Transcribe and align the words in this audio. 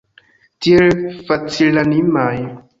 Tiel 0.67 0.97
facilanimaj! 1.29 2.35